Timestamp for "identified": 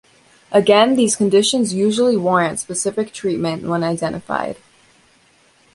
3.83-4.55